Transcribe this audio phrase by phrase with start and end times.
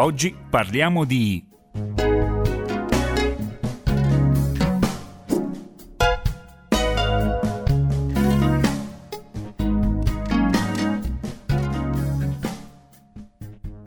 [0.00, 1.44] Oggi parliamo di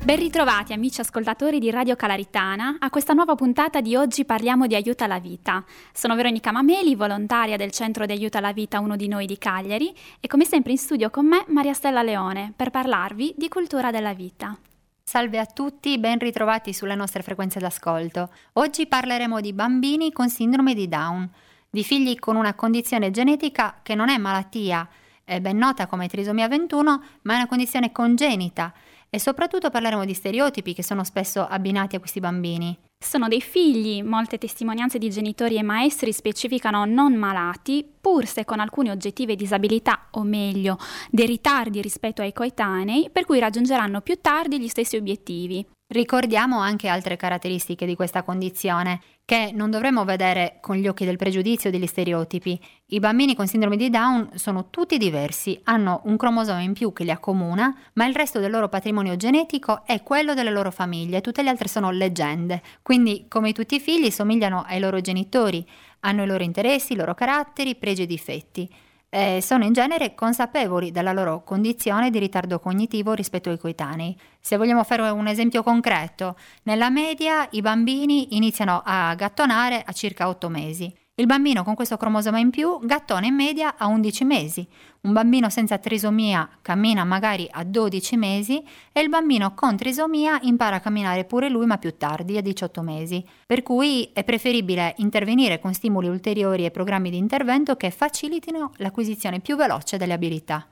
[0.04, 4.76] Ben ritrovati amici ascoltatori di Radio Calaritana a questa nuova puntata di Oggi parliamo di
[4.76, 5.64] Aiuta alla Vita.
[5.94, 9.96] Sono Veronica Mameli, volontaria del Centro di Aiuta alla Vita Uno di Noi di Cagliari
[10.20, 14.14] e come sempre in studio con me Maria Stella Leone per parlarvi di cultura della
[14.14, 14.58] vita.
[15.04, 18.30] Salve a tutti, ben ritrovati sulle nostre frequenze d'ascolto.
[18.54, 21.30] Oggi parleremo di bambini con sindrome di Down,
[21.70, 24.88] di figli con una condizione genetica che non è malattia,
[25.24, 28.74] è ben nota come trisomia 21, ma è una condizione congenita
[29.10, 32.78] e soprattutto parleremo di stereotipi che sono spesso abbinati a questi bambini.
[33.04, 38.60] Sono dei figli, molte testimonianze di genitori e maestri specificano non malati, pur se con
[38.60, 40.78] alcune oggettive disabilità, o meglio,
[41.10, 45.66] dei ritardi rispetto ai coetanei, per cui raggiungeranno più tardi gli stessi obiettivi.
[45.92, 51.18] Ricordiamo anche altre caratteristiche di questa condizione che non dovremmo vedere con gli occhi del
[51.18, 52.58] pregiudizio o degli stereotipi.
[52.86, 57.04] I bambini con sindrome di Down sono tutti diversi, hanno un cromosoma in più che
[57.04, 61.44] li accomuna, ma il resto del loro patrimonio genetico è quello delle loro famiglie, tutte
[61.44, 62.62] le altre sono leggende.
[62.82, 65.68] Quindi, come tutti i figli, somigliano ai loro genitori,
[66.02, 68.70] hanno i loro interessi, i loro caratteri, pregi e difetti
[69.14, 74.18] eh, sono in genere consapevoli della loro condizione di ritardo cognitivo rispetto ai coetanei.
[74.40, 80.30] Se vogliamo fare un esempio concreto, nella media i bambini iniziano a gattonare a circa
[80.30, 81.01] 8 mesi.
[81.22, 84.68] Il bambino con questo cromosoma in più gattona in media a 11 mesi,
[85.02, 90.78] un bambino senza trisomia cammina magari a 12 mesi e il bambino con trisomia impara
[90.78, 93.24] a camminare pure lui ma più tardi, a 18 mesi.
[93.46, 99.42] Per cui è preferibile intervenire con stimoli ulteriori e programmi di intervento che facilitino l'acquisizione
[99.42, 100.66] più veloce delle abilità.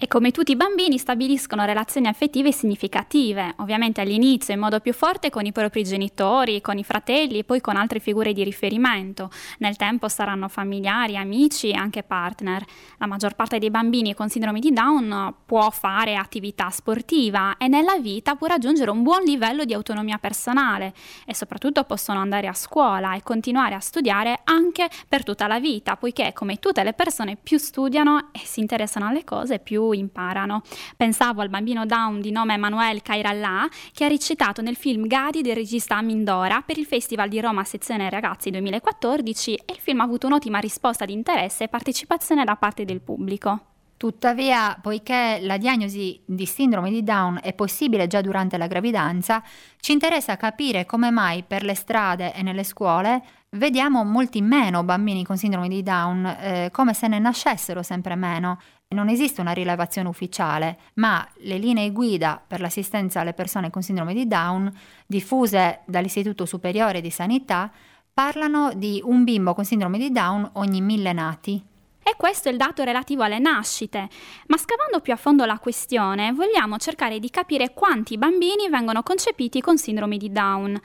[0.00, 5.28] E come tutti i bambini stabiliscono relazioni affettive significative, ovviamente all'inizio in modo più forte
[5.28, 9.28] con i propri genitori, con i fratelli e poi con altre figure di riferimento.
[9.58, 12.64] Nel tempo saranno familiari, amici e anche partner.
[12.98, 17.98] La maggior parte dei bambini con sindrome di Down può fare attività sportiva e nella
[17.98, 20.94] vita può raggiungere un buon livello di autonomia personale
[21.26, 25.96] e soprattutto possono andare a scuola e continuare a studiare anche per tutta la vita,
[25.96, 30.62] poiché come tutte le persone più studiano e si interessano alle cose più imparano.
[30.96, 35.54] Pensavo al bambino Down di nome Emanuele Kairallah che ha recitato nel film Gadi del
[35.54, 40.26] regista Amindora per il Festival di Roma Sezione Ragazzi 2014 e il film ha avuto
[40.26, 43.62] un'ottima risposta di interesse e partecipazione da parte del pubblico.
[43.98, 49.42] Tuttavia, poiché la diagnosi di sindrome di Down è possibile già durante la gravidanza,
[49.80, 53.20] ci interessa capire come mai per le strade e nelle scuole
[53.50, 58.60] vediamo molti meno bambini con sindrome di Down, eh, come se ne nascessero sempre meno.
[58.90, 64.14] Non esiste una rilevazione ufficiale, ma le linee guida per l'assistenza alle persone con sindrome
[64.14, 64.72] di Down,
[65.06, 67.70] diffuse dall'Istituto Superiore di Sanità,
[68.14, 71.62] parlano di un bimbo con sindrome di Down ogni mille nati.
[72.08, 74.08] E questo è il dato relativo alle nascite.
[74.46, 79.60] Ma scavando più a fondo la questione, vogliamo cercare di capire quanti bambini vengono concepiti
[79.60, 80.80] con sindrome di Down.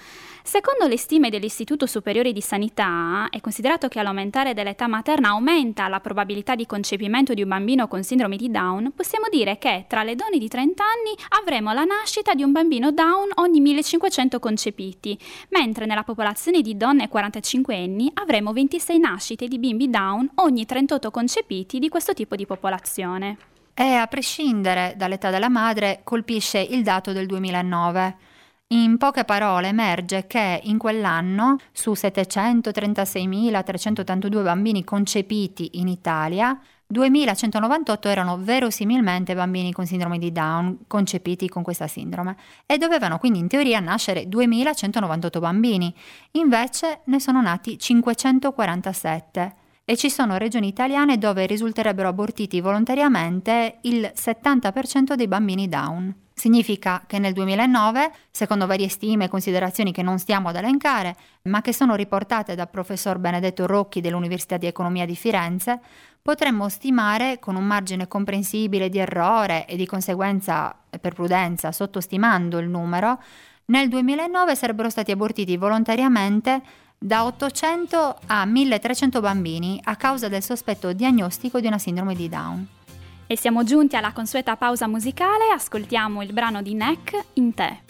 [0.46, 6.02] Secondo le stime dell'Istituto Superiore di Sanità, è considerato che all'aumentare dell'età materna aumenta la
[6.02, 10.16] probabilità di concepimento di un bambino con sindrome di Down, possiamo dire che tra le
[10.16, 15.18] donne di 30 anni avremo la nascita di un bambino Down ogni 1500 concepiti,
[15.52, 21.06] mentre nella popolazione di donne 45 anni avremo 26 nascite di bimbi Down ogni 38
[21.06, 21.12] concepiti
[21.80, 23.38] di questo tipo di popolazione.
[23.74, 28.18] E a prescindere dall'età della madre colpisce il dato del 2009.
[28.68, 36.60] In poche parole emerge che in quell'anno su 736.382 bambini concepiti in Italia,
[36.92, 42.36] 2.198 erano verosimilmente bambini con sindrome di Down concepiti con questa sindrome
[42.66, 45.94] e dovevano quindi in teoria nascere 2.198 bambini,
[46.32, 54.12] invece ne sono nati 547 e ci sono regioni italiane dove risulterebbero abortiti volontariamente il
[54.16, 56.22] 70% dei bambini Down.
[56.34, 61.62] Significa che nel 2009, secondo varie stime e considerazioni che non stiamo ad elencare, ma
[61.62, 65.80] che sono riportate dal professor Benedetto Rocchi dell'Università di Economia di Firenze,
[66.22, 72.68] potremmo stimare con un margine comprensibile di errore e di conseguenza, per prudenza, sottostimando il
[72.68, 73.20] numero,
[73.66, 76.62] nel 2009 sarebbero stati abortiti volontariamente
[77.04, 82.66] da 800 a 1300 bambini a causa del sospetto diagnostico di una sindrome di Down.
[83.28, 87.82] E siamo giunti alla consueta pausa musicale, ascoltiamo il brano di Neck in te.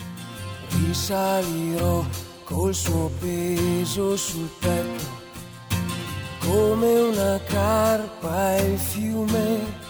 [0.88, 2.04] Risalirò
[2.44, 5.06] col suo peso sul petto,
[6.40, 9.82] come una carpa il fiume.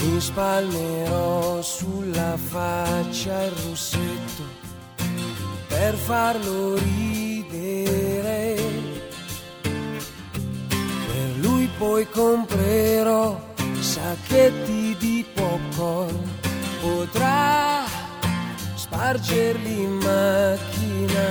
[0.00, 4.67] Mi spalmerò sulla faccia il rossetto
[5.78, 8.56] per farlo ridere.
[11.06, 13.40] Per lui poi comprerò
[13.78, 16.18] sacchetti di popcorn,
[16.80, 17.84] potrà
[18.74, 21.26] spargerli in macchina.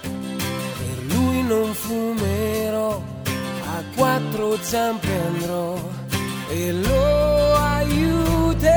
[0.00, 3.00] Per lui non fumerò,
[3.76, 5.78] a quattro zampe andrò
[6.48, 8.70] e lo aiuterò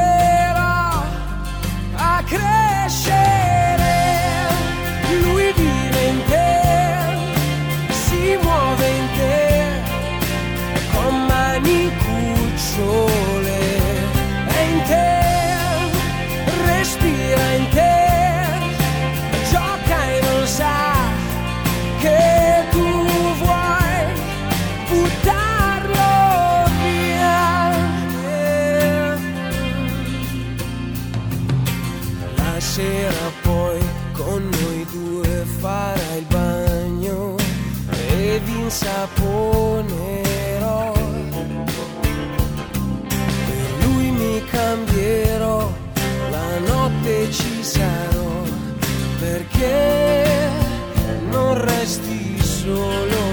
[1.95, 2.64] a crescere.
[38.65, 40.13] Insaponerò.
[43.47, 45.71] Per lui mi cambierò,
[46.31, 48.41] la notte ci sarò,
[49.19, 50.49] perché
[51.29, 53.24] non resti solo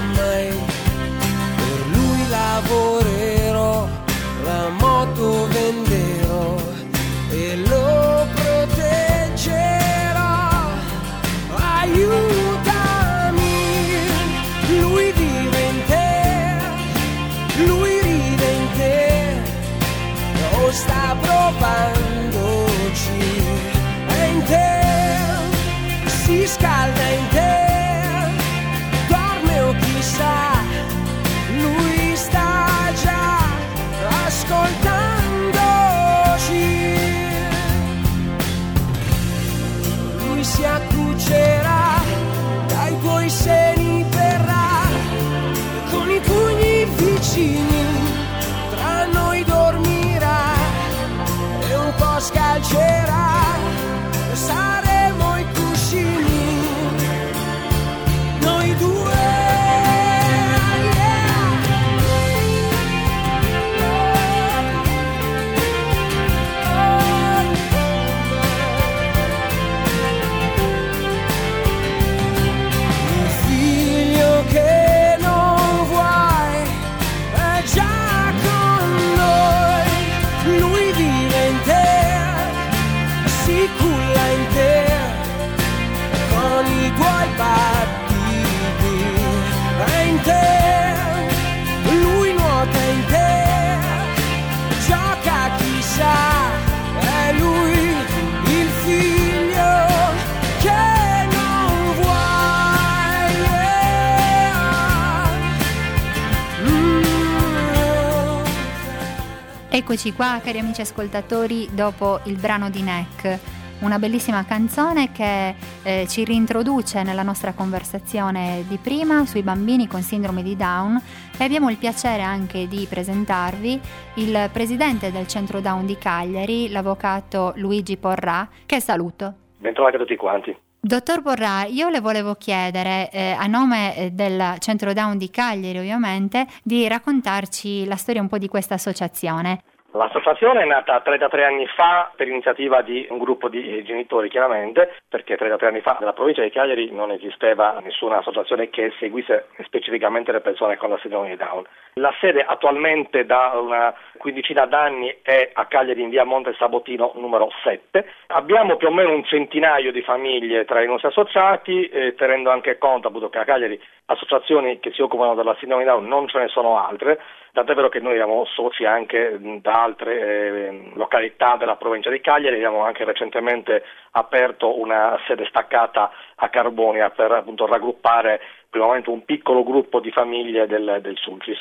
[109.75, 113.39] Eccoci qua, cari amici ascoltatori, dopo il brano di Neck.
[113.79, 120.03] Una bellissima canzone che eh, ci rintroduce nella nostra conversazione di prima sui bambini con
[120.03, 121.01] sindrome di Down
[121.35, 123.81] e abbiamo il piacere anche di presentarvi
[124.17, 129.33] il presidente del centro Down di Cagliari, l'avvocato Luigi Porrà, che saluto.
[129.57, 130.55] Bentrovati a tutti quanti.
[130.85, 135.77] Dottor Porrà, io le volevo chiedere, eh, a nome eh, del Centro Down di Cagliari
[135.77, 139.61] ovviamente, di raccontarci la storia un po' di questa associazione.
[139.95, 145.37] L'associazione è nata 33 anni fa per iniziativa di un gruppo di genitori, chiaramente, perché
[145.37, 150.41] 33 anni fa nella provincia di Cagliari non esisteva nessuna associazione che seguisse specificamente le
[150.41, 151.63] persone con la sindrome di Down.
[151.97, 157.51] La sede attualmente da una quindicina d'anni è a Cagliari in via Monte Sabotino numero
[157.61, 158.03] 7.
[158.29, 162.79] Abbiamo più o meno un centinaio di famiglie tra i nostri associati, eh, tenendo anche
[162.79, 166.47] conto appunto che a Cagliari associazioni che si occupano della sindrome Down non ce ne
[166.49, 167.19] sono altre,
[167.51, 172.55] tant'è vero che noi siamo soci anche da altre eh, località della provincia di Cagliari,
[172.55, 178.41] abbiamo anche recentemente aperto una sede staccata a Carbonia per appunto raggruppare
[178.79, 181.57] momento un piccolo gruppo di famiglie del, del Sulcis.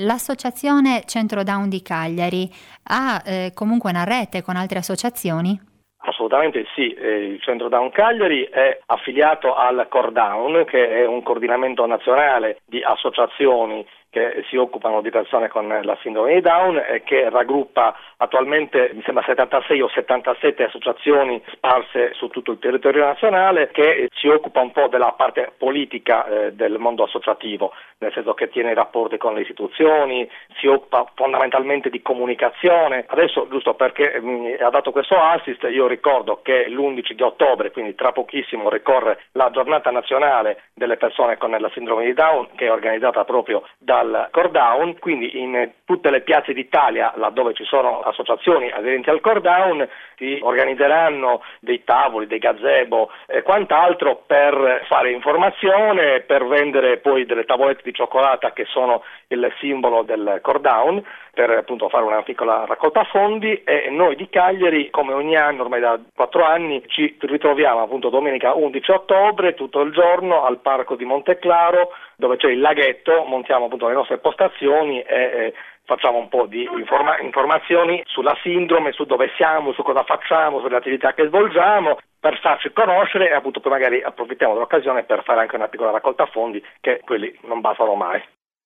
[0.00, 2.48] L'associazione Centro Down di Cagliari
[2.84, 5.77] ha eh, comunque una rete con altre associazioni?
[6.00, 11.84] Assolutamente sì, eh, il Centro Down Cagliari è affiliato al Cordown che è un coordinamento
[11.86, 17.28] nazionale di associazioni che si occupano di persone con la sindrome di Down e che
[17.28, 24.08] raggruppa attualmente mi sembra 76 o 77 associazioni sparse su tutto il territorio nazionale che
[24.14, 28.70] si occupa un po' della parte politica eh, del mondo associativo, nel senso che tiene
[28.70, 33.04] i rapporti con le istituzioni, si occupa fondamentalmente di comunicazione.
[33.06, 37.94] Adesso, giusto perché mi ha dato questo assist, io ricordo che l'11 di ottobre, quindi
[37.94, 42.72] tra pochissimo, ricorre la giornata nazionale delle persone con la sindrome di Down, che è
[42.72, 43.62] organizzata proprio
[44.02, 49.88] dal Cordown, quindi in tutte le piazze d'Italia, laddove ci sono associazioni aderenti al Cordown,
[50.16, 57.44] si organizzeranno dei tavoli, dei gazebo e quant'altro per fare informazione, per vendere poi delle
[57.44, 61.02] tavolette di cioccolata che sono il simbolo del Cordown,
[61.32, 65.80] per appunto fare una piccola raccolta fondi e noi di Cagliari, come ogni anno, ormai
[65.80, 71.04] da quattro anni, ci ritroviamo appunto domenica 11 ottobre tutto il giorno al parco di
[71.04, 76.46] Monteclaro dove c'è il laghetto, montiamo appunto le nostre postazioni e, e facciamo un po'
[76.46, 81.96] di informa- informazioni sulla sindrome, su dove siamo, su cosa facciamo, sulle attività che svolgiamo,
[82.18, 86.26] per farci conoscere e appunto poi magari approfittiamo dell'occasione per fare anche una piccola raccolta
[86.26, 88.20] fondi che quelli non bastano mai.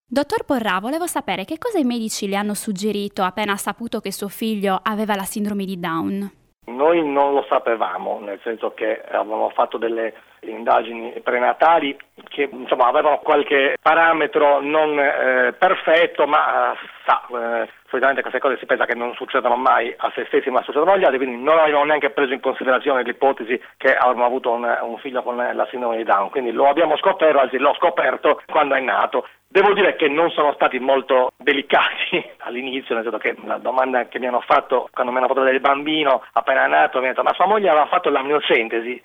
[0.09, 4.29] Dottor Porrà, volevo sapere che cosa i medici le hanno suggerito appena saputo che suo
[4.29, 6.31] figlio aveva la sindrome di Down.
[6.67, 10.15] Noi non lo sapevamo, nel senso che avevamo fatto delle
[10.51, 11.97] indagini prenatali
[12.29, 18.57] che insomma, avevano qualche parametro non eh, perfetto, ma eh, sa, eh, solitamente queste cose
[18.59, 21.59] si pensa che non succedano mai a se stessi ma succedono agli altri, quindi non
[21.59, 25.99] avevamo neanche preso in considerazione l'ipotesi che avremmo avuto un, un figlio con la sindrome
[25.99, 29.27] di Down, quindi lo abbiamo scoperto, anzi l'ho scoperto quando è nato.
[29.47, 34.19] Devo dire che non sono stati molto delicati all'inizio, nel senso che la domanda che
[34.19, 37.35] mi hanno fatto quando mi hanno fatto del bambino appena nato mi hanno detto ma
[37.35, 39.03] sua moglie aveva fatto l'amniocentesi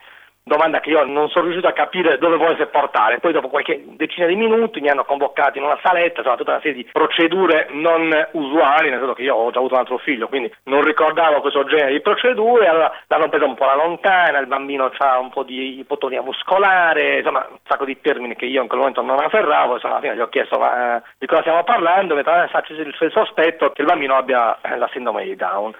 [0.48, 3.20] domanda che io non sono riuscito a capire dove volesse portare.
[3.20, 6.62] Poi dopo qualche decina di minuti mi hanno convocato in una saletta, insomma tutta una
[6.62, 10.27] serie di procedure non usuali, nel senso che io ho già avuto un altro figlio,
[10.27, 14.48] quindi non ricordavo questo genere di procedure, allora l'hanno presa un po' alla lontana, il
[14.48, 18.68] bambino ha un po' di ipotonia muscolare, insomma un sacco di termini che io in
[18.68, 21.63] quel momento non afferravo, insomma alla fine gli ho chiesto ma, eh, di cosa stiamo
[21.63, 25.74] parlando, mi ha eh, il sospetto che il bambino abbia eh, la sindrome di Down.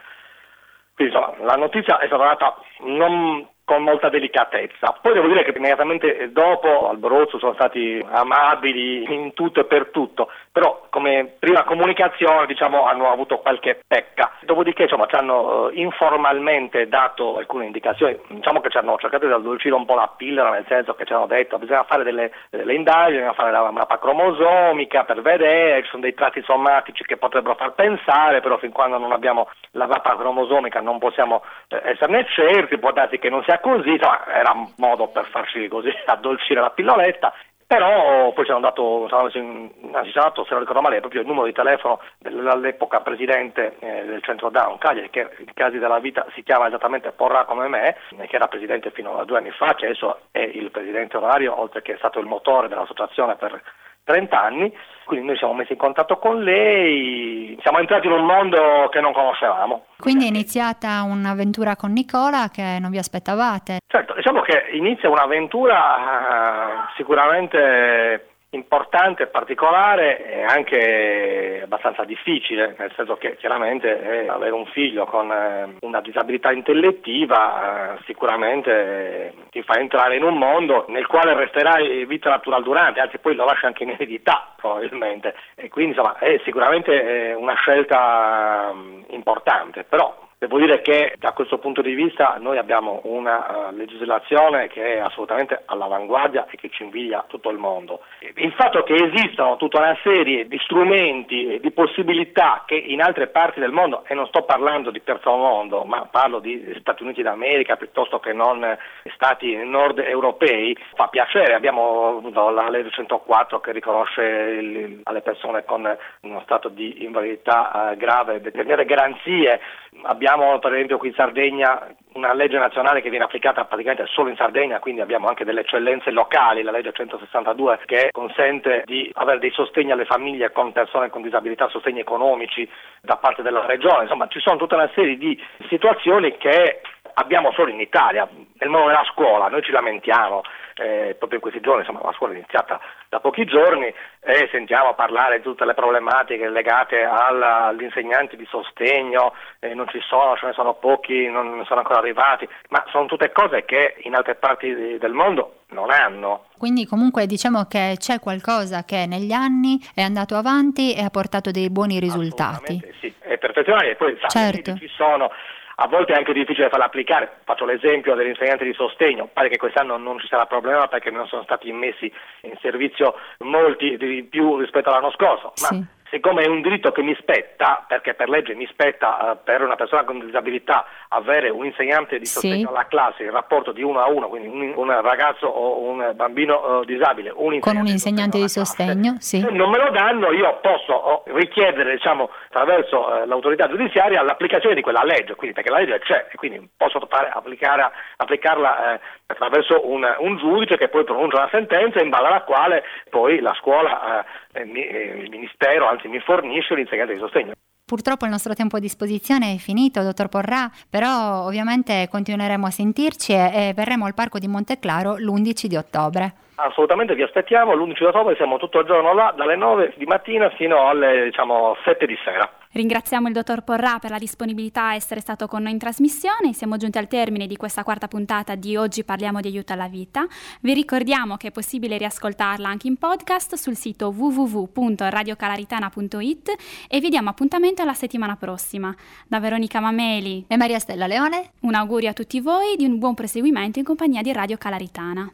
[0.94, 4.98] Quindi insomma, la notizia è stata data non con molta delicatezza.
[5.02, 10.30] Poi devo dire che immediatamente dopo Alborozzo sono stati amabili in tutto e per tutto,
[10.54, 14.32] però come prima comunicazione diciamo, hanno avuto qualche pecca.
[14.44, 19.34] Dopodiché insomma, ci hanno eh, informalmente dato alcune indicazioni, diciamo che ci hanno cercato di
[19.34, 22.32] addolcire un po' la pillola, nel senso che ci hanno detto che bisogna fare delle,
[22.50, 27.18] delle indagini, bisogna fare la mappa cromosomica per vedere, ci sono dei tratti somatici che
[27.18, 32.26] potrebbero far pensare, però fin quando non abbiamo la mappa cromosomica non possiamo eh, esserne
[32.30, 36.62] certi, può darsi che non sia così, insomma, era un modo per farci così addolcire
[36.62, 37.34] la pilloletta.
[37.68, 39.70] Però poi ci hanno dato, ci hanno
[40.14, 44.50] dato, se non ricordo male, proprio il numero di telefono dell'epoca presidente eh, del centro
[44.50, 48.48] Down Cagliari, che in casi della vita si chiama esattamente Porra come me, che era
[48.48, 51.98] presidente fino a due anni fa, che adesso è il presidente onorario, oltre che è
[51.98, 53.62] stato il motore dell'associazione per
[54.08, 54.74] 30 anni,
[55.04, 59.12] quindi noi siamo messi in contatto con lei, siamo entrati in un mondo che non
[59.12, 59.86] conoscevamo.
[60.00, 63.80] Quindi è iniziata un'avventura con Nicola che non vi aspettavate?
[63.86, 73.18] Certo, diciamo che inizia un'avventura uh, sicuramente importante particolare e anche abbastanza difficile, nel senso
[73.18, 79.78] che chiaramente eh, avere un figlio con eh, una disabilità intellettiva eh, sicuramente ti fa
[79.80, 83.84] entrare in un mondo nel quale resterai vita natural durante, anzi poi lo lasci anche
[83.84, 85.36] in eredità probabilmente.
[85.56, 91.58] E quindi insomma è sicuramente una scelta um, importante, però Devo dire che da questo
[91.58, 96.84] punto di vista noi abbiamo una uh, legislazione che è assolutamente all'avanguardia e che ci
[96.84, 98.02] inviglia tutto il mondo.
[98.20, 103.30] Il fatto che esistano tutta una serie di strumenti e di possibilità che in altre
[103.30, 107.24] parti del mondo, e non sto parlando di terzo mondo, ma parlo di Stati Uniti
[107.24, 108.78] d'America piuttosto che non
[109.16, 111.56] stati nord europei, fa piacere.
[111.56, 117.98] Abbiamo la legge 104 che riconosce il, alle persone con uno stato di invalidità uh,
[117.98, 119.60] grave determinate garanzie.
[120.04, 124.36] Abbiamo per esempio qui in Sardegna una legge nazionale che viene applicata praticamente solo in
[124.36, 129.52] Sardegna, quindi abbiamo anche delle eccellenze locali, la legge 162 che consente di avere dei
[129.52, 132.68] sostegni alle famiglie con persone con disabilità, sostegni economici
[133.02, 135.40] da parte della regione, insomma ci sono tutta una serie di
[135.70, 136.82] situazioni che
[137.14, 138.28] abbiamo solo in Italia,
[138.58, 140.42] nel mondo della scuola, noi ci lamentiamo,
[140.76, 144.94] eh, proprio in questi giorni insomma, la scuola è iniziata da pochi giorni e sentiamo
[144.94, 150.36] parlare di tutte le problematiche legate alla, agli insegnanti di sostegno, eh, non ci sono,
[150.36, 154.36] ce ne sono pochi, non sono ancora arrivati, ma sono tutte cose che in altre
[154.36, 156.46] parti del mondo non hanno.
[156.58, 161.52] Quindi comunque diciamo che c'è qualcosa che negli anni è andato avanti e ha portato
[161.52, 162.82] dei buoni risultati.
[163.00, 164.76] Sì, è perfezionabile, poi certo.
[164.76, 165.32] ci sono
[165.80, 167.40] a volte è anche difficile farla applicare.
[167.44, 171.44] Faccio l'esempio dell'insegnante di sostegno, pare che quest'anno non ci sarà problema perché non sono
[171.44, 176.62] stati immessi in servizio molti di più rispetto all'anno scorso, ma sì siccome è un
[176.62, 180.86] diritto che mi spetta, perché per legge mi spetta uh, per una persona con disabilità
[181.10, 182.74] avere un insegnante di sostegno sì.
[182.74, 186.80] alla classe in rapporto di uno a uno, quindi un, un ragazzo o un bambino
[186.80, 189.40] uh, disabile, un con un insegnante di sostegno, sì.
[189.40, 194.76] se non me lo danno io posso oh, richiedere diciamo, attraverso uh, l'autorità giudiziaria l'applicazione
[194.76, 199.88] di quella legge, quindi, perché la legge c'è e quindi posso fare, applicare, applicarla attraverso
[199.88, 204.26] un, un, giudice che poi pronuncia una sentenza in base alla quale poi la scuola,
[204.54, 207.52] eh, eh, il ministero, anzi mi fornisce l'insegnante di sostegno.
[207.84, 213.32] Purtroppo il nostro tempo a disposizione è finito, dottor Porrà, però ovviamente continueremo a sentirci
[213.32, 216.34] e, e verremo al Parco di Monteclaro l'11 di ottobre.
[216.60, 220.88] Assolutamente vi aspettiamo, l'11 ottobre siamo tutto il giorno là, dalle 9 di mattina fino
[220.88, 222.52] alle diciamo, 7 di sera.
[222.72, 226.54] Ringraziamo il dottor Porrà per la disponibilità a essere stato con noi in trasmissione.
[226.54, 230.26] Siamo giunti al termine di questa quarta puntata di Oggi parliamo di aiuto alla vita.
[230.62, 236.56] Vi ricordiamo che è possibile riascoltarla anche in podcast sul sito www.radiocalaritana.it
[236.90, 238.92] e vi diamo appuntamento alla settimana prossima.
[239.28, 243.14] Da Veronica Mameli e Maria Stella Leone, un augurio a tutti voi di un buon
[243.14, 245.32] proseguimento in compagnia di Radio Calaritana.